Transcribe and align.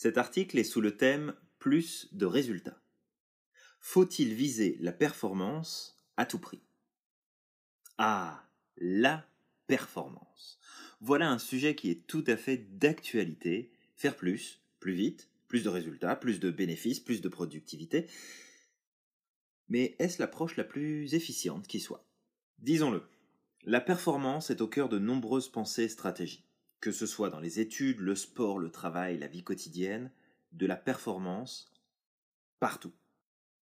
Cet 0.00 0.16
article 0.16 0.60
est 0.60 0.62
sous 0.62 0.80
le 0.80 0.96
thème 0.96 1.34
Plus 1.58 2.08
de 2.12 2.24
résultats. 2.24 2.80
Faut-il 3.80 4.32
viser 4.32 4.76
la 4.78 4.92
performance 4.92 6.00
à 6.16 6.24
tout 6.24 6.38
prix? 6.38 6.62
Ah, 7.96 8.48
la 8.76 9.26
performance. 9.66 10.60
Voilà 11.00 11.28
un 11.28 11.40
sujet 11.40 11.74
qui 11.74 11.90
est 11.90 12.06
tout 12.06 12.22
à 12.28 12.36
fait 12.36 12.58
d'actualité. 12.78 13.72
Faire 13.96 14.14
plus, 14.14 14.60
plus 14.78 14.94
vite, 14.94 15.30
plus 15.48 15.64
de 15.64 15.68
résultats, 15.68 16.14
plus 16.14 16.38
de 16.38 16.52
bénéfices, 16.52 17.00
plus 17.00 17.20
de 17.20 17.28
productivité. 17.28 18.06
Mais 19.68 19.96
est-ce 19.98 20.22
l'approche 20.22 20.56
la 20.56 20.62
plus 20.62 21.12
efficiente 21.14 21.66
qui 21.66 21.80
soit? 21.80 22.06
Disons-le, 22.60 23.02
la 23.64 23.80
performance 23.80 24.50
est 24.50 24.60
au 24.60 24.68
cœur 24.68 24.88
de 24.88 25.00
nombreuses 25.00 25.48
pensées 25.48 25.82
et 25.82 25.88
stratégies. 25.88 26.47
Que 26.80 26.92
ce 26.92 27.06
soit 27.06 27.30
dans 27.30 27.40
les 27.40 27.60
études, 27.60 28.00
le 28.00 28.14
sport, 28.14 28.58
le 28.58 28.70
travail, 28.70 29.18
la 29.18 29.26
vie 29.26 29.42
quotidienne, 29.42 30.10
de 30.52 30.66
la 30.66 30.76
performance, 30.76 31.72
partout. 32.60 32.92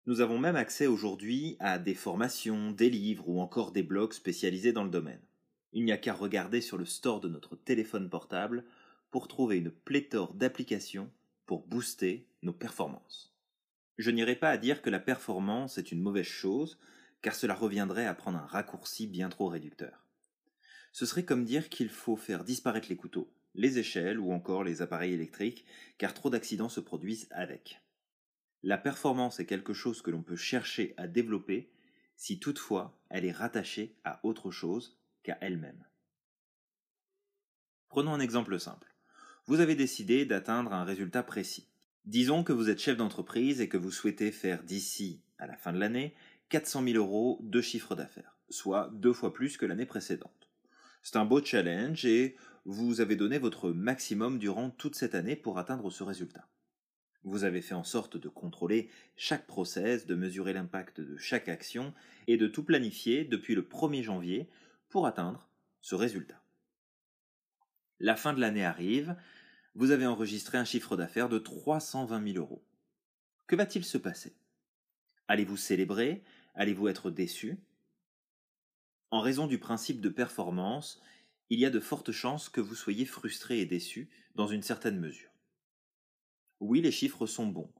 Nous 0.05 0.21
avons 0.21 0.39
même 0.39 0.55
accès 0.55 0.87
aujourd'hui 0.87 1.55
à 1.59 1.79
des 1.79 1.95
formations, 1.95 2.71
des 2.71 2.89
livres 2.89 3.27
ou 3.27 3.39
encore 3.41 3.71
des 3.71 3.83
blogs 3.83 4.13
spécialisés 4.13 4.73
dans 4.73 4.83
le 4.83 4.89
domaine. 4.89 5.21
Il 5.71 5.85
n'y 5.85 5.91
a 5.91 5.97
qu'à 5.97 6.13
regarder 6.13 6.61
sur 6.61 6.77
le 6.77 6.85
store 6.85 7.19
de 7.19 7.29
notre 7.29 7.55
téléphone 7.55 8.09
portable 8.09 8.63
pour 9.11 9.27
trouver 9.27 9.57
une 9.57 9.71
pléthore 9.71 10.33
d'applications 10.33 11.11
pour 11.45 11.67
booster 11.67 12.27
nos 12.41 12.53
performances. 12.53 13.35
Je 13.97 14.11
n'irai 14.11 14.35
pas 14.35 14.49
à 14.49 14.57
dire 14.57 14.81
que 14.81 14.89
la 14.89 14.99
performance 14.99 15.77
est 15.77 15.91
une 15.91 16.01
mauvaise 16.01 16.25
chose, 16.25 16.79
car 17.21 17.35
cela 17.35 17.53
reviendrait 17.53 18.05
à 18.05 18.13
prendre 18.13 18.37
un 18.37 18.45
raccourci 18.45 19.07
bien 19.07 19.29
trop 19.29 19.47
réducteur. 19.47 20.08
Ce 20.99 21.05
serait 21.05 21.23
comme 21.23 21.45
dire 21.45 21.69
qu'il 21.69 21.87
faut 21.87 22.17
faire 22.17 22.43
disparaître 22.43 22.89
les 22.89 22.97
couteaux, 22.97 23.31
les 23.55 23.79
échelles 23.79 24.19
ou 24.19 24.33
encore 24.33 24.65
les 24.65 24.81
appareils 24.81 25.13
électriques, 25.13 25.63
car 25.97 26.13
trop 26.13 26.29
d'accidents 26.29 26.67
se 26.67 26.81
produisent 26.81 27.29
avec. 27.31 27.79
La 28.63 28.77
performance 28.77 29.39
est 29.39 29.45
quelque 29.45 29.71
chose 29.71 30.01
que 30.01 30.11
l'on 30.11 30.23
peut 30.23 30.35
chercher 30.35 30.93
à 30.97 31.07
développer 31.07 31.71
si 32.17 32.37
toutefois 32.37 32.99
elle 33.09 33.23
est 33.23 33.31
rattachée 33.31 33.95
à 34.03 34.19
autre 34.23 34.51
chose 34.51 34.99
qu'à 35.23 35.37
elle-même. 35.39 35.85
Prenons 37.87 38.13
un 38.13 38.19
exemple 38.19 38.59
simple 38.59 38.93
vous 39.47 39.61
avez 39.61 39.75
décidé 39.75 40.25
d'atteindre 40.25 40.73
un 40.73 40.83
résultat 40.83 41.23
précis. 41.23 41.69
Disons 42.03 42.43
que 42.43 42.51
vous 42.51 42.69
êtes 42.69 42.81
chef 42.81 42.97
d'entreprise 42.97 43.61
et 43.61 43.69
que 43.69 43.77
vous 43.77 43.91
souhaitez 43.91 44.33
faire 44.33 44.63
d'ici 44.63 45.21
à 45.37 45.47
la 45.47 45.55
fin 45.55 45.71
de 45.71 45.79
l'année 45.79 46.13
400 46.49 46.83
000 46.83 46.97
euros 46.97 47.39
de 47.41 47.61
chiffre 47.61 47.95
d'affaires, 47.95 48.35
soit 48.49 48.91
deux 48.91 49.13
fois 49.13 49.33
plus 49.33 49.55
que 49.55 49.65
l'année 49.65 49.85
précédente. 49.85 50.48
C'est 51.01 51.15
un 51.15 51.25
beau 51.25 51.43
challenge 51.43 52.05
et 52.05 52.35
vous 52.65 53.01
avez 53.01 53.15
donné 53.15 53.39
votre 53.39 53.71
maximum 53.71 54.37
durant 54.37 54.69
toute 54.69 54.95
cette 54.95 55.15
année 55.15 55.35
pour 55.35 55.57
atteindre 55.57 55.89
ce 55.89 56.03
résultat. 56.03 56.47
Vous 57.23 57.43
avez 57.43 57.61
fait 57.61 57.73
en 57.73 57.83
sorte 57.83 58.17
de 58.17 58.29
contrôler 58.29 58.89
chaque 59.15 59.45
process, 59.45 60.05
de 60.05 60.15
mesurer 60.15 60.53
l'impact 60.53 61.01
de 61.01 61.17
chaque 61.17 61.49
action 61.49 61.93
et 62.27 62.37
de 62.37 62.47
tout 62.47 62.63
planifier 62.63 63.25
depuis 63.25 63.55
le 63.55 63.61
1er 63.61 64.03
janvier 64.03 64.49
pour 64.87 65.05
atteindre 65.05 65.49
ce 65.81 65.95
résultat. 65.95 66.41
La 67.99 68.15
fin 68.15 68.33
de 68.33 68.39
l'année 68.39 68.63
arrive, 68.63 69.15
vous 69.75 69.91
avez 69.91 70.05
enregistré 70.05 70.57
un 70.57 70.65
chiffre 70.65 70.95
d'affaires 70.95 71.29
de 71.29 71.39
320 71.39 72.33
000 72.33 72.37
euros. 72.37 72.63
Que 73.47 73.55
va-t-il 73.55 73.83
se 73.83 73.97
passer? 73.97 74.35
Allez-vous 75.27 75.57
célébrer? 75.57 76.23
Allez-vous 76.55 76.87
être 76.87 77.11
déçu? 77.11 77.57
En 79.11 79.21
raison 79.21 79.47
du 79.47 79.57
principe 79.57 80.01
de 80.01 80.09
performance, 80.09 81.01
il 81.49 81.59
y 81.59 81.65
a 81.65 81.71
de 81.71 81.79
fortes 81.79 82.11
chances 82.11 82.47
que 82.47 82.61
vous 82.61 82.75
soyez 82.75 83.05
frustré 83.05 83.59
et 83.59 83.65
déçu 83.65 84.09
dans 84.35 84.47
une 84.47 84.61
certaine 84.61 84.99
mesure. 84.99 85.31
Oui, 86.59 86.81
les 86.81 86.91
chiffres 86.91 87.25
sont 87.25 87.47
bons. 87.47 87.71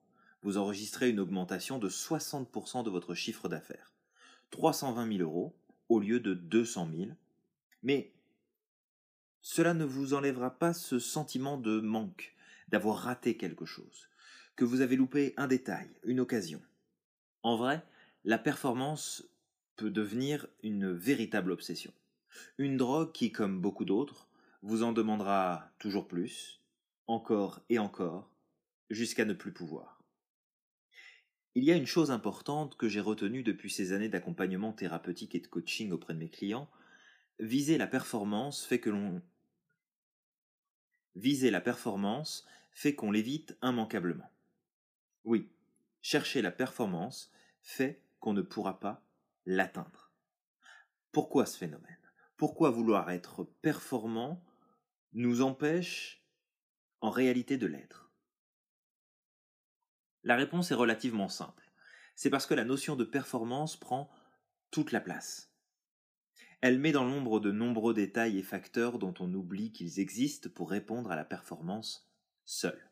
Vous 0.41 0.58
enregistrez 0.58 1.09
une 1.09 1.19
augmentation 1.19 1.77
de 1.77 1.89
60% 1.89 2.83
de 2.83 2.89
votre 2.89 3.13
chiffre 3.13 3.47
d'affaires. 3.47 3.94
320 4.49 5.17
000 5.17 5.30
euros 5.30 5.55
au 5.87 5.99
lieu 5.99 6.20
de 6.20 6.33
200 6.33 6.89
000. 6.95 7.11
Mais 7.83 8.11
cela 9.42 9.73
ne 9.73 9.86
vous 9.86 10.14
enlèvera 10.14 10.58
pas 10.58 10.73
ce 10.73 10.98
sentiment 10.98 11.58
de 11.58 11.80
manque, 11.80 12.36
d'avoir 12.70 12.98
raté 12.98 13.37
quelque 13.37 13.65
chose, 13.65 14.09
que 14.55 14.65
vous 14.65 14.82
avez 14.82 14.95
loupé 14.95 15.33
un 15.37 15.48
détail, 15.48 15.89
une 16.03 16.20
occasion. 16.20 16.61
En 17.43 17.55
vrai, 17.55 17.86
la 18.23 18.37
performance 18.37 19.23
peut 19.79 19.89
devenir 19.89 20.45
une 20.61 20.91
véritable 20.91 21.53
obsession. 21.53 21.93
Une 22.57 22.75
drogue 22.75 23.13
qui, 23.13 23.31
comme 23.31 23.61
beaucoup 23.61 23.85
d'autres, 23.85 24.27
vous 24.61 24.83
en 24.83 24.91
demandera 24.91 25.71
toujours 25.79 26.05
plus, 26.05 26.61
encore 27.07 27.61
et 27.69 27.79
encore, 27.79 28.29
jusqu'à 28.89 29.23
ne 29.23 29.31
plus 29.31 29.53
pouvoir. 29.53 30.03
Il 31.55 31.63
y 31.63 31.71
a 31.71 31.77
une 31.77 31.87
chose 31.87 32.11
importante 32.11 32.75
que 32.75 32.89
j'ai 32.89 32.99
retenue 32.99 33.41
depuis 33.41 33.71
ces 33.71 33.93
années 33.93 34.09
d'accompagnement 34.09 34.73
thérapeutique 34.73 35.33
et 35.33 35.39
de 35.39 35.47
coaching 35.47 35.91
auprès 35.91 36.13
de 36.13 36.19
mes 36.19 36.29
clients, 36.29 36.69
Viser 37.39 37.77
la 37.77 37.87
performance 37.87 38.65
fait 38.65 38.81
que 38.81 38.89
l'on 38.89 39.21
Viser 41.15 41.51
la 41.51 41.61
performance 41.61 42.45
fait 42.73 42.95
qu'on 42.95 43.11
l'évite 43.11 43.57
immanquablement. 43.63 44.29
Oui, 45.23 45.47
chercher 46.01 46.41
la 46.41 46.51
performance 46.51 47.31
fait 47.61 48.01
qu'on 48.19 48.33
ne 48.33 48.41
pourra 48.41 48.81
pas 48.81 49.01
l'atteindre. 49.45 50.11
Pourquoi 51.11 51.45
ce 51.45 51.58
phénomène? 51.58 51.98
Pourquoi 52.38 52.70
vouloir 52.70 53.10
être 53.11 53.44
performant 53.61 54.45
nous 55.14 55.42
empêche 55.42 56.23
en 57.02 57.10
réalité 57.10 57.58
de 57.58 57.67
l'être? 57.67 58.11
La 60.23 60.36
réponse 60.36 60.72
est 60.72 60.76
relativement 60.76 61.30
simple. 61.30 61.72
C'est 62.16 62.30
parce 62.30 62.45
que 62.45 62.54
la 62.54 62.66
notion 62.66 62.95
de 62.95 63.05
performance 63.05 63.77
prend 63.77 64.11
toute 64.72 64.92
la 64.92 65.02
place. 65.02 65.54
Elle 66.61 66.80
met 66.80 66.92
dans 66.92 67.06
l'ombre 67.06 67.39
de 67.39 67.52
nombreux 67.52 67.94
détails 67.94 68.38
et 68.38 68.44
facteurs 68.44 69.00
dont 69.00 69.14
on 69.20 69.33
oublie 69.33 69.71
qu'ils 69.71 70.00
existent 70.00 70.50
pour 70.50 70.70
répondre 70.70 71.11
à 71.11 71.16
la 71.16 71.23
performance 71.23 72.11
seule. 72.44 72.92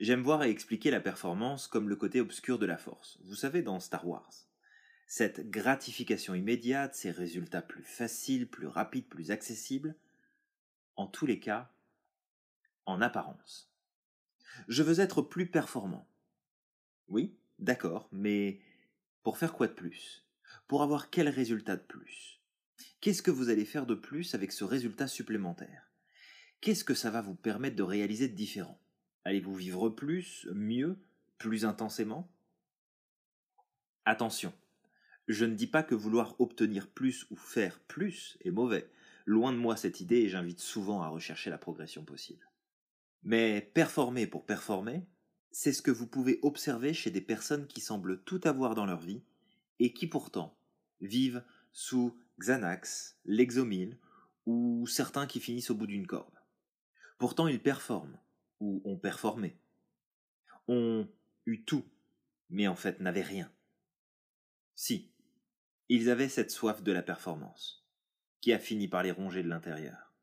J'aime 0.00 0.22
voir 0.22 0.42
et 0.42 0.50
expliquer 0.50 0.90
la 0.90 1.00
performance 1.00 1.68
comme 1.68 1.88
le 1.88 1.94
côté 1.94 2.20
obscur 2.20 2.58
de 2.58 2.66
la 2.66 2.78
force. 2.78 3.18
Vous 3.22 3.36
savez, 3.36 3.62
dans 3.62 3.78
Star 3.78 4.06
Wars. 4.08 4.49
Cette 5.12 5.50
gratification 5.50 6.36
immédiate, 6.36 6.94
ces 6.94 7.10
résultats 7.10 7.62
plus 7.62 7.82
faciles, 7.82 8.48
plus 8.48 8.68
rapides, 8.68 9.08
plus 9.08 9.32
accessibles, 9.32 9.96
en 10.94 11.08
tous 11.08 11.26
les 11.26 11.40
cas, 11.40 11.72
en 12.86 13.00
apparence. 13.00 13.74
Je 14.68 14.84
veux 14.84 15.00
être 15.00 15.20
plus 15.20 15.48
performant. 15.48 16.06
Oui, 17.08 17.34
d'accord, 17.58 18.08
mais 18.12 18.60
pour 19.24 19.36
faire 19.36 19.52
quoi 19.52 19.66
de 19.66 19.72
plus? 19.72 20.28
Pour 20.68 20.80
avoir 20.80 21.10
quel 21.10 21.28
résultat 21.28 21.74
de 21.74 21.82
plus? 21.82 22.40
Qu'est-ce 23.00 23.22
que 23.22 23.32
vous 23.32 23.48
allez 23.48 23.64
faire 23.64 23.86
de 23.86 23.96
plus 23.96 24.36
avec 24.36 24.52
ce 24.52 24.62
résultat 24.62 25.08
supplémentaire? 25.08 25.90
Qu'est-ce 26.60 26.84
que 26.84 26.94
ça 26.94 27.10
va 27.10 27.20
vous 27.20 27.34
permettre 27.34 27.74
de 27.74 27.82
réaliser 27.82 28.28
de 28.28 28.36
différent? 28.36 28.80
Allez-vous 29.24 29.56
vivre 29.56 29.88
plus, 29.88 30.46
mieux, 30.52 31.02
plus 31.36 31.64
intensément? 31.64 32.30
Attention, 34.04 34.54
je 35.32 35.44
ne 35.44 35.54
dis 35.54 35.66
pas 35.66 35.82
que 35.82 35.94
vouloir 35.94 36.34
obtenir 36.40 36.88
plus 36.88 37.26
ou 37.30 37.36
faire 37.36 37.78
plus 37.80 38.36
est 38.44 38.50
mauvais. 38.50 38.90
Loin 39.26 39.52
de 39.52 39.58
moi 39.58 39.76
cette 39.76 40.00
idée 40.00 40.16
et 40.16 40.28
j'invite 40.28 40.60
souvent 40.60 41.02
à 41.02 41.08
rechercher 41.08 41.50
la 41.50 41.58
progression 41.58 42.04
possible. 42.04 42.48
Mais 43.22 43.70
performer 43.74 44.26
pour 44.26 44.44
performer, 44.44 45.06
c'est 45.52 45.72
ce 45.72 45.82
que 45.82 45.90
vous 45.90 46.06
pouvez 46.06 46.38
observer 46.42 46.94
chez 46.94 47.10
des 47.10 47.20
personnes 47.20 47.66
qui 47.66 47.80
semblent 47.80 48.22
tout 48.24 48.40
avoir 48.44 48.74
dans 48.74 48.86
leur 48.86 49.00
vie 49.00 49.22
et 49.78 49.92
qui 49.92 50.06
pourtant 50.06 50.56
vivent 51.00 51.44
sous 51.72 52.18
Xanax, 52.40 53.18
Lexomil 53.24 53.98
ou 54.46 54.86
certains 54.86 55.26
qui 55.26 55.38
finissent 55.38 55.70
au 55.70 55.74
bout 55.74 55.86
d'une 55.86 56.06
corde. 56.06 56.40
Pourtant 57.18 57.46
ils 57.46 57.62
performent, 57.62 58.18
ou 58.58 58.82
ont 58.84 58.96
performé. 58.96 59.56
Ont 60.66 61.08
eu 61.46 61.62
tout, 61.62 61.84
mais 62.48 62.66
en 62.66 62.74
fait 62.74 63.00
n'avaient 63.00 63.22
rien. 63.22 63.50
Si, 64.74 65.10
ils 65.92 66.08
avaient 66.08 66.28
cette 66.28 66.52
soif 66.52 66.84
de 66.84 66.92
la 66.92 67.02
performance, 67.02 67.84
qui 68.40 68.52
a 68.52 68.60
fini 68.60 68.86
par 68.86 69.02
les 69.02 69.10
ronger 69.10 69.42
de 69.42 69.48
l'intérieur. 69.48 70.14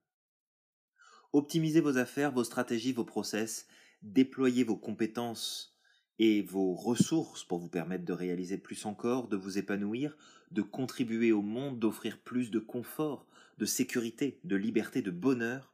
Optimisez 1.34 1.82
vos 1.82 1.98
affaires, 1.98 2.32
vos 2.32 2.46
stratégies, 2.46 2.94
vos 2.94 3.04
process, 3.04 3.68
déployez 4.02 4.64
vos 4.64 4.78
compétences 4.78 5.78
et 6.20 6.42
vos 6.42 6.74
ressources 6.74 7.44
pour 7.44 7.60
vous 7.60 7.68
permettre 7.68 8.06
de 8.06 8.14
réaliser 8.14 8.58
plus 8.58 8.86
encore, 8.86 9.28
de 9.28 9.36
vous 9.36 9.58
épanouir, 9.58 10.16
de 10.52 10.62
contribuer 10.62 11.34
au 11.34 11.42
monde, 11.42 11.80
d'offrir 11.80 12.18
plus 12.18 12.50
de 12.50 12.60
confort, 12.60 13.28
de 13.58 13.66
sécurité, 13.66 14.40
de 14.46 14.56
liberté, 14.56 15.02
de 15.02 15.12
bonheur, 15.12 15.74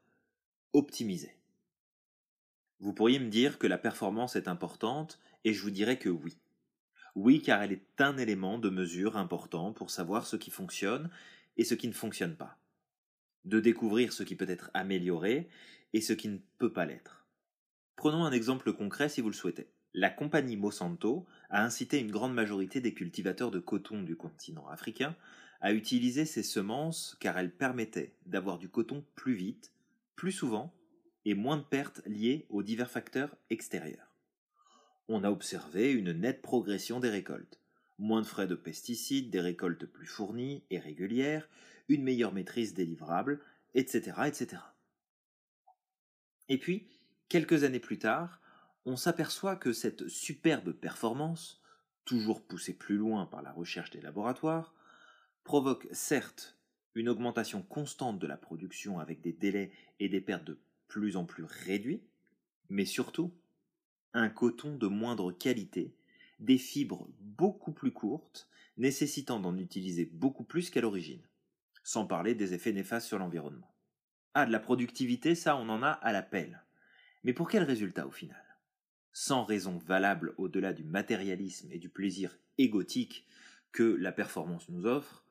optimisez. 0.73 1.37
Vous 2.79 2.93
pourriez 2.93 3.19
me 3.19 3.29
dire 3.29 3.59
que 3.59 3.67
la 3.67 3.77
performance 3.77 4.35
est 4.35 4.47
importante, 4.47 5.19
et 5.43 5.53
je 5.53 5.61
vous 5.61 5.69
dirais 5.69 5.99
que 5.99 6.09
oui. 6.09 6.35
Oui, 7.15 7.41
car 7.41 7.61
elle 7.61 7.73
est 7.73 8.01
un 8.01 8.17
élément 8.17 8.57
de 8.57 8.69
mesure 8.69 9.17
important 9.17 9.71
pour 9.71 9.91
savoir 9.91 10.25
ce 10.25 10.35
qui 10.35 10.49
fonctionne 10.49 11.09
et 11.57 11.63
ce 11.63 11.75
qui 11.75 11.87
ne 11.87 11.93
fonctionne 11.93 12.35
pas. 12.35 12.57
De 13.45 13.59
découvrir 13.59 14.13
ce 14.13 14.23
qui 14.23 14.35
peut 14.35 14.49
être 14.49 14.71
amélioré 14.73 15.47
et 15.93 16.01
ce 16.01 16.13
qui 16.13 16.27
ne 16.27 16.39
peut 16.57 16.73
pas 16.73 16.85
l'être. 16.85 17.27
Prenons 17.95 18.25
un 18.25 18.31
exemple 18.31 18.73
concret 18.73 19.09
si 19.09 19.21
vous 19.21 19.29
le 19.29 19.35
souhaitez. 19.35 19.69
La 19.93 20.09
compagnie 20.09 20.57
Monsanto 20.57 21.27
a 21.51 21.63
incité 21.63 21.99
une 21.99 22.09
grande 22.09 22.33
majorité 22.33 22.81
des 22.81 22.95
cultivateurs 22.95 23.51
de 23.51 23.59
coton 23.59 24.01
du 24.01 24.15
continent 24.15 24.67
africain 24.67 25.15
à 25.61 25.71
utiliser 25.71 26.25
ces 26.25 26.41
semences 26.41 27.15
car 27.19 27.37
elles 27.37 27.53
permettaient 27.53 28.15
d'avoir 28.25 28.57
du 28.57 28.69
coton 28.69 29.05
plus 29.15 29.35
vite, 29.35 29.71
plus 30.15 30.31
souvent 30.31 30.73
et 31.25 31.35
moins 31.35 31.57
de 31.57 31.63
pertes 31.63 32.01
liées 32.07 32.47
aux 32.49 32.63
divers 32.63 32.89
facteurs 32.89 33.37
extérieurs. 33.51 34.12
On 35.07 35.23
a 35.23 35.31
observé 35.31 35.91
une 35.91 36.13
nette 36.13 36.41
progression 36.41 36.99
des 36.99 37.09
récoltes, 37.09 37.59
moins 37.97 38.21
de 38.21 38.27
frais 38.27 38.47
de 38.47 38.55
pesticides, 38.55 39.29
des 39.29 39.41
récoltes 39.41 39.85
plus 39.85 40.05
fournies 40.05 40.63
et 40.69 40.79
régulières, 40.79 41.49
une 41.89 42.03
meilleure 42.03 42.33
maîtrise 42.33 42.73
des 42.73 42.85
livrables, 42.85 43.41
etc., 43.73 44.13
etc. 44.27 44.61
Et 46.49 46.57
puis, 46.57 46.87
quelques 47.29 47.63
années 47.63 47.79
plus 47.79 47.99
tard, 47.99 48.41
on 48.85 48.95
s'aperçoit 48.95 49.55
que 49.55 49.73
cette 49.73 50.07
superbe 50.07 50.71
performance, 50.71 51.61
toujours 52.05 52.45
poussée 52.45 52.73
plus 52.73 52.97
loin 52.97 53.25
par 53.25 53.41
la 53.41 53.51
recherche 53.51 53.91
des 53.91 54.01
laboratoires, 54.01 54.73
provoque 55.43 55.87
certes 55.91 56.57
une 56.95 57.09
augmentation 57.09 57.61
constante 57.61 58.19
de 58.19 58.27
la 58.27 58.37
production 58.37 58.99
avec 58.99 59.21
des 59.21 59.33
délais 59.33 59.71
et 59.99 60.09
des 60.09 60.21
pertes 60.21 60.43
de 60.43 60.59
plus 60.87 61.17
en 61.17 61.25
plus 61.25 61.43
réduits, 61.43 62.03
mais 62.69 62.85
surtout 62.85 63.33
un 64.13 64.29
coton 64.29 64.75
de 64.75 64.87
moindre 64.87 65.31
qualité, 65.31 65.95
des 66.39 66.57
fibres 66.57 67.07
beaucoup 67.19 67.71
plus 67.71 67.91
courtes, 67.91 68.47
nécessitant 68.77 69.39
d'en 69.39 69.57
utiliser 69.57 70.05
beaucoup 70.05 70.43
plus 70.43 70.69
qu'à 70.69 70.81
l'origine, 70.81 71.21
sans 71.83 72.05
parler 72.05 72.35
des 72.35 72.53
effets 72.53 72.73
néfastes 72.73 73.07
sur 73.07 73.19
l'environnement. 73.19 73.73
Ah, 74.33 74.45
de 74.45 74.51
la 74.51 74.59
productivité, 74.59 75.35
ça 75.35 75.55
on 75.57 75.69
en 75.69 75.83
a 75.83 75.91
à 75.91 76.11
la 76.11 76.23
pelle. 76.23 76.63
Mais 77.23 77.33
pour 77.33 77.49
quel 77.49 77.63
résultat 77.63 78.07
au 78.07 78.11
final? 78.11 78.43
Sans 79.11 79.43
raison 79.43 79.77
valable 79.77 80.33
au-delà 80.37 80.73
du 80.73 80.83
matérialisme 80.83 81.71
et 81.71 81.77
du 81.77 81.89
plaisir 81.89 82.37
égotique 82.57 83.25
que 83.71 83.83
la 83.83 84.11
performance 84.11 84.69
nous 84.69 84.85
offre, 84.85 85.23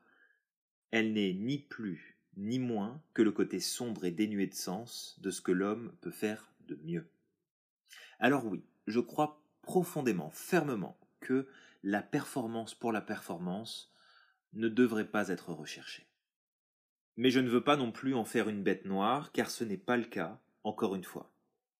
elle 0.90 1.12
n'est 1.12 1.32
ni 1.32 1.58
plus 1.58 2.18
ni 2.36 2.58
moins 2.58 3.02
que 3.12 3.22
le 3.22 3.32
côté 3.32 3.60
sombre 3.60 4.04
et 4.04 4.10
dénué 4.10 4.46
de 4.46 4.54
sens 4.54 5.18
de 5.20 5.30
ce 5.30 5.40
que 5.40 5.52
l'homme 5.52 5.92
peut 6.00 6.10
faire 6.10 6.50
de 6.66 6.76
mieux. 6.82 7.06
Alors 8.18 8.46
oui, 8.46 8.62
je 8.86 9.00
crois 9.00 9.42
profondément, 9.62 10.30
fermement, 10.30 10.98
que 11.20 11.46
la 11.82 12.02
performance 12.02 12.74
pour 12.74 12.92
la 12.92 13.00
performance 13.00 13.92
ne 14.52 14.68
devrait 14.68 15.10
pas 15.10 15.28
être 15.28 15.52
recherchée. 15.52 16.06
Mais 17.16 17.30
je 17.30 17.40
ne 17.40 17.48
veux 17.50 17.64
pas 17.64 17.76
non 17.76 17.92
plus 17.92 18.14
en 18.14 18.24
faire 18.24 18.48
une 18.48 18.62
bête 18.62 18.84
noire, 18.84 19.32
car 19.32 19.50
ce 19.50 19.64
n'est 19.64 19.76
pas 19.76 19.96
le 19.96 20.04
cas, 20.04 20.40
encore 20.64 20.94
une 20.94 21.04
fois. 21.04 21.32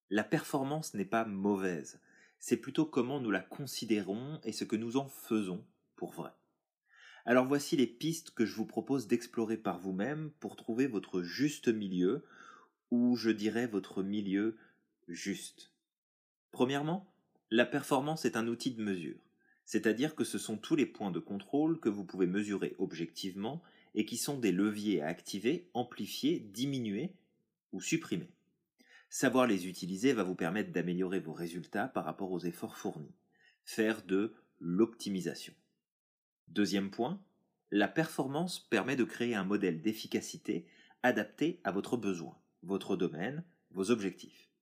La 0.09 0.23
performance 0.23 0.93
n'est 0.93 1.05
pas 1.05 1.25
mauvaise, 1.25 1.99
c'est 2.39 2.57
plutôt 2.57 2.85
comment 2.85 3.21
nous 3.21 3.31
la 3.31 3.39
considérons 3.39 4.39
et 4.43 4.51
ce 4.51 4.65
que 4.65 4.75
nous 4.75 4.97
en 4.97 5.07
faisons 5.07 5.65
pour 5.95 6.11
vrai. 6.11 6.31
Alors 7.25 7.45
voici 7.45 7.77
les 7.77 7.87
pistes 7.87 8.31
que 8.31 8.45
je 8.45 8.53
vous 8.53 8.65
propose 8.65 9.07
d'explorer 9.07 9.55
par 9.55 9.79
vous-même 9.79 10.29
pour 10.41 10.57
trouver 10.57 10.87
votre 10.87 11.21
juste 11.21 11.69
milieu, 11.69 12.25
ou 12.91 13.15
je 13.15 13.29
dirais 13.29 13.65
votre 13.65 14.03
milieu 14.03 14.57
juste. 15.07 15.72
Premièrement, 16.53 17.11
la 17.49 17.65
performance 17.65 18.25
est 18.25 18.37
un 18.37 18.47
outil 18.47 18.69
de 18.69 18.81
mesure, 18.83 19.17
c'est-à-dire 19.65 20.13
que 20.13 20.23
ce 20.23 20.37
sont 20.37 20.55
tous 20.55 20.75
les 20.75 20.85
points 20.85 21.09
de 21.09 21.17
contrôle 21.17 21.79
que 21.79 21.89
vous 21.89 22.05
pouvez 22.05 22.27
mesurer 22.27 22.75
objectivement 22.77 23.63
et 23.95 24.05
qui 24.05 24.17
sont 24.17 24.37
des 24.37 24.51
leviers 24.51 25.01
à 25.01 25.07
activer, 25.07 25.67
amplifier, 25.73 26.39
diminuer 26.39 27.11
ou 27.71 27.81
supprimer. 27.81 28.29
Savoir 29.09 29.47
les 29.47 29.65
utiliser 29.65 30.13
va 30.13 30.21
vous 30.21 30.35
permettre 30.35 30.71
d'améliorer 30.71 31.19
vos 31.19 31.33
résultats 31.33 31.87
par 31.87 32.05
rapport 32.05 32.31
aux 32.31 32.41
efforts 32.41 32.77
fournis, 32.77 33.15
faire 33.63 34.03
de 34.03 34.35
l'optimisation. 34.59 35.55
Deuxième 36.49 36.91
point, 36.91 37.19
la 37.71 37.87
performance 37.87 38.59
permet 38.59 38.95
de 38.95 39.05
créer 39.05 39.33
un 39.33 39.43
modèle 39.43 39.81
d'efficacité 39.81 40.67
adapté 41.01 41.61
à 41.63 41.71
votre 41.71 41.97
besoin, 41.97 42.37
votre 42.61 42.95
domaine, 42.95 43.43
vos 43.71 43.89
objectifs. 43.89 44.52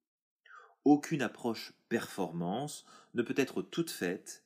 Aucune 0.84 1.22
approche 1.22 1.74
performance 1.90 2.86
ne 3.14 3.22
peut 3.22 3.36
être 3.38 3.62
toute 3.62 3.92
faite 3.92 4.44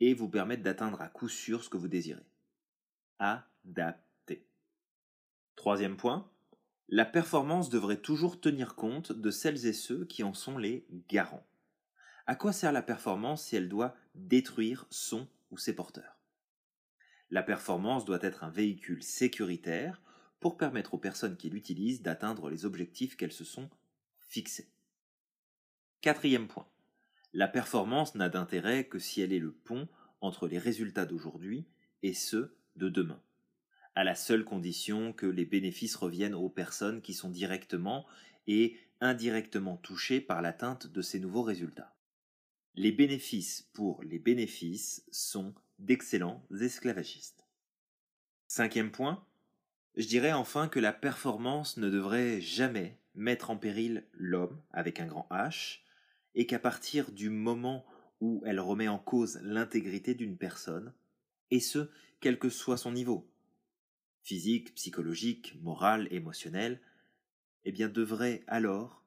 et 0.00 0.14
vous 0.14 0.28
permettre 0.28 0.62
d'atteindre 0.62 1.00
à 1.00 1.08
coup 1.08 1.28
sûr 1.28 1.62
ce 1.62 1.68
que 1.68 1.76
vous 1.76 1.88
désirez. 1.88 2.26
Adapter. 3.18 4.46
Troisième 5.54 5.96
point, 5.96 6.30
la 6.88 7.04
performance 7.04 7.70
devrait 7.70 8.00
toujours 8.00 8.40
tenir 8.40 8.74
compte 8.74 9.12
de 9.12 9.30
celles 9.30 9.66
et 9.66 9.72
ceux 9.72 10.04
qui 10.04 10.22
en 10.22 10.34
sont 10.34 10.58
les 10.58 10.86
garants. 11.08 11.46
À 12.26 12.34
quoi 12.34 12.52
sert 12.52 12.72
la 12.72 12.82
performance 12.82 13.44
si 13.44 13.56
elle 13.56 13.68
doit 13.68 13.96
détruire 14.14 14.86
son 14.90 15.28
ou 15.50 15.58
ses 15.58 15.74
porteurs? 15.74 16.18
La 17.30 17.42
performance 17.42 18.04
doit 18.04 18.22
être 18.22 18.44
un 18.44 18.50
véhicule 18.50 19.02
sécuritaire 19.02 20.02
pour 20.40 20.56
permettre 20.56 20.94
aux 20.94 20.98
personnes 20.98 21.36
qui 21.36 21.50
l'utilisent 21.50 22.02
d'atteindre 22.02 22.50
les 22.50 22.64
objectifs 22.64 23.16
qu'elles 23.16 23.32
se 23.32 23.44
sont 23.44 23.70
fixés. 24.20 24.68
Quatrième 26.06 26.46
point. 26.46 26.68
La 27.32 27.48
performance 27.48 28.14
n'a 28.14 28.28
d'intérêt 28.28 28.86
que 28.86 29.00
si 29.00 29.22
elle 29.22 29.32
est 29.32 29.40
le 29.40 29.50
pont 29.50 29.88
entre 30.20 30.46
les 30.46 30.56
résultats 30.56 31.04
d'aujourd'hui 31.04 31.66
et 32.04 32.14
ceux 32.14 32.56
de 32.76 32.88
demain, 32.88 33.20
à 33.96 34.04
la 34.04 34.14
seule 34.14 34.44
condition 34.44 35.12
que 35.12 35.26
les 35.26 35.44
bénéfices 35.44 35.96
reviennent 35.96 36.36
aux 36.36 36.48
personnes 36.48 37.02
qui 37.02 37.12
sont 37.12 37.28
directement 37.28 38.06
et 38.46 38.78
indirectement 39.00 39.78
touchées 39.78 40.20
par 40.20 40.42
l'atteinte 40.42 40.86
de 40.86 41.02
ces 41.02 41.18
nouveaux 41.18 41.42
résultats. 41.42 41.96
Les 42.76 42.92
bénéfices 42.92 43.68
pour 43.72 44.00
les 44.04 44.20
bénéfices 44.20 45.04
sont 45.10 45.56
d'excellents 45.80 46.46
esclavagistes. 46.60 47.48
Cinquième 48.46 48.92
point, 48.92 49.26
je 49.96 50.06
dirais 50.06 50.30
enfin 50.32 50.68
que 50.68 50.78
la 50.78 50.92
performance 50.92 51.78
ne 51.78 51.90
devrait 51.90 52.40
jamais 52.40 52.96
mettre 53.16 53.50
en 53.50 53.56
péril 53.56 54.06
l'homme 54.12 54.62
avec 54.70 55.00
un 55.00 55.06
grand 55.06 55.26
H, 55.32 55.80
et 56.36 56.46
qu'à 56.46 56.60
partir 56.60 57.10
du 57.10 57.30
moment 57.30 57.84
où 58.20 58.42
elle 58.46 58.60
remet 58.60 58.88
en 58.88 58.98
cause 58.98 59.40
l'intégrité 59.42 60.14
d'une 60.14 60.36
personne, 60.36 60.92
et 61.50 61.60
ce, 61.60 61.90
quel 62.20 62.38
que 62.38 62.50
soit 62.50 62.76
son 62.76 62.92
niveau, 62.92 63.28
physique, 64.22 64.74
psychologique, 64.74 65.58
moral, 65.62 66.08
émotionnel, 66.10 66.80
eh 67.64 67.72
bien 67.72 67.88
devrait 67.88 68.44
alors 68.46 69.02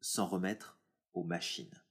s'en 0.00 0.26
remettre 0.26 0.78
aux 1.12 1.22
machines. 1.22 1.82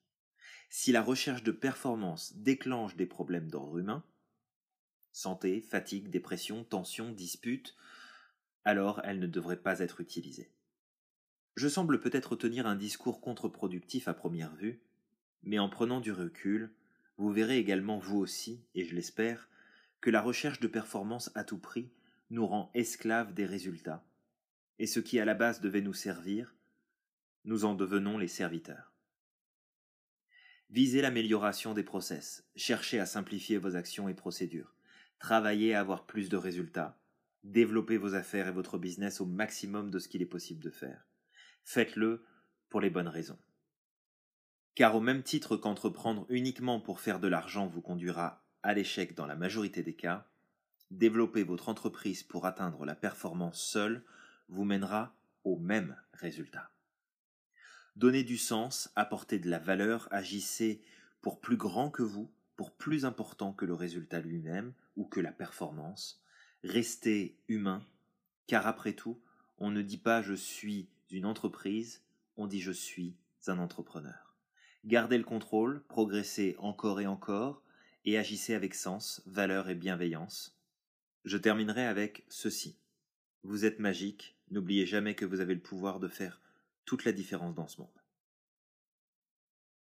Si 0.69 0.91
la 0.91 1.01
recherche 1.01 1.43
de 1.43 1.51
performance 1.51 2.33
déclenche 2.35 2.95
des 2.95 3.05
problèmes 3.05 3.49
d'ordre 3.49 3.77
humain, 3.77 4.03
santé, 5.11 5.61
fatigue, 5.61 6.09
dépression, 6.09 6.63
tension, 6.63 7.11
dispute, 7.11 7.75
alors 8.63 9.01
elle 9.03 9.19
ne 9.19 9.27
devrait 9.27 9.61
pas 9.61 9.79
être 9.79 10.01
utilisée. 10.01 10.51
Je 11.55 11.67
semble 11.67 11.99
peut-être 11.99 12.35
tenir 12.35 12.67
un 12.67 12.75
discours 12.75 13.21
contre-productif 13.21 14.07
à 14.07 14.13
première 14.13 14.55
vue, 14.55 14.79
mais 15.43 15.59
en 15.59 15.69
prenant 15.69 15.99
du 15.99 16.11
recul, 16.11 16.71
vous 17.17 17.31
verrez 17.31 17.57
également 17.57 17.99
vous 17.99 18.17
aussi, 18.17 18.63
et 18.75 18.85
je 18.85 18.95
l'espère, 18.95 19.49
que 20.01 20.09
la 20.09 20.21
recherche 20.21 20.59
de 20.59 20.67
performance 20.67 21.31
à 21.35 21.43
tout 21.43 21.57
prix 21.57 21.91
nous 22.29 22.47
rend 22.47 22.71
esclaves 22.73 23.33
des 23.33 23.45
résultats, 23.45 24.05
et 24.77 24.87
ce 24.87 24.99
qui 24.99 25.19
à 25.19 25.25
la 25.25 25.33
base 25.33 25.59
devait 25.59 25.81
nous 25.81 25.93
servir, 25.93 26.55
nous 27.43 27.65
en 27.65 27.73
devenons 27.73 28.17
les 28.17 28.27
serviteurs. 28.27 28.93
Visez 30.69 31.01
l'amélioration 31.01 31.73
des 31.73 31.83
process, 31.83 32.47
cherchez 32.55 32.99
à 32.99 33.05
simplifier 33.05 33.57
vos 33.57 33.75
actions 33.75 34.07
et 34.07 34.13
procédures, 34.13 34.75
travaillez 35.17 35.73
à 35.73 35.81
avoir 35.81 36.05
plus 36.05 36.29
de 36.29 36.37
résultats, 36.37 36.97
développez 37.43 37.97
vos 37.97 38.13
affaires 38.13 38.47
et 38.47 38.53
votre 38.53 38.77
business 38.77 39.19
au 39.19 39.25
maximum 39.25 39.89
de 39.89 39.99
ce 39.99 40.07
qu'il 40.07 40.21
est 40.21 40.27
possible 40.27 40.63
de 40.63 40.69
faire 40.69 41.08
faites-le 41.69 42.25
pour 42.69 42.81
les 42.81 42.89
bonnes 42.89 43.07
raisons. 43.07 43.37
Car 44.73 44.95
au 44.95 45.01
même 45.01 45.21
titre 45.21 45.55
qu'entreprendre 45.55 46.25
uniquement 46.29 46.79
pour 46.79 46.99
faire 46.99 47.19
de 47.19 47.27
l'argent 47.27 47.67
vous 47.67 47.81
conduira 47.81 48.43
à 48.63 48.73
l'échec 48.73 49.13
dans 49.13 49.27
la 49.27 49.35
majorité 49.35 49.83
des 49.83 49.93
cas, 49.93 50.27
développer 50.89 51.43
votre 51.43 51.69
entreprise 51.69 52.23
pour 52.23 52.47
atteindre 52.47 52.85
la 52.85 52.95
performance 52.95 53.61
seule 53.61 54.03
vous 54.47 54.65
mènera 54.65 55.15
au 55.43 55.57
même 55.57 55.95
résultat. 56.13 56.71
Donnez 57.95 58.23
du 58.23 58.39
sens, 58.39 58.91
apportez 58.95 59.37
de 59.37 59.49
la 59.49 59.59
valeur, 59.59 60.07
agissez 60.09 60.81
pour 61.21 61.39
plus 61.39 61.57
grand 61.57 61.91
que 61.91 62.01
vous, 62.01 62.31
pour 62.55 62.71
plus 62.71 63.05
important 63.05 63.53
que 63.53 63.65
le 63.65 63.75
résultat 63.75 64.21
lui-même 64.21 64.73
ou 64.95 65.05
que 65.05 65.19
la 65.19 65.31
performance. 65.31 66.23
Restez 66.63 67.37
humain, 67.47 67.85
car 68.47 68.65
après 68.65 68.93
tout, 68.93 69.21
on 69.59 69.69
ne 69.69 69.83
dit 69.83 69.99
pas 69.99 70.23
je 70.23 70.33
suis 70.33 70.89
une 71.11 71.25
entreprise, 71.25 72.01
on 72.37 72.47
dit 72.47 72.61
je 72.61 72.71
suis 72.71 73.15
un 73.47 73.57
entrepreneur. 73.59 74.35
Gardez 74.85 75.17
le 75.17 75.23
contrôle, 75.23 75.83
progressez 75.87 76.55
encore 76.59 77.01
et 77.01 77.07
encore, 77.07 77.63
et 78.05 78.17
agissez 78.17 78.53
avec 78.53 78.73
sens, 78.73 79.21
valeur 79.25 79.69
et 79.69 79.75
bienveillance. 79.75 80.57
Je 81.25 81.37
terminerai 81.37 81.85
avec 81.85 82.23
ceci. 82.29 82.77
Vous 83.43 83.65
êtes 83.65 83.79
magique, 83.79 84.37
n'oubliez 84.51 84.85
jamais 84.85 85.15
que 85.15 85.25
vous 85.25 85.39
avez 85.41 85.53
le 85.53 85.61
pouvoir 85.61 85.99
de 85.99 86.07
faire 86.07 86.41
toute 86.85 87.05
la 87.05 87.11
différence 87.11 87.55
dans 87.55 87.67
ce 87.67 87.81
monde. 87.81 87.98